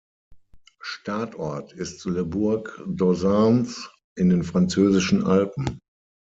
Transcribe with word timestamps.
Startort 0.81 1.73
ist 1.73 2.03
Le 2.05 2.25
Bourg-d’Oisans 2.25 3.87
in 4.17 4.29
den 4.29 4.41
französischen 4.43 5.23
Alpen. 5.23 5.77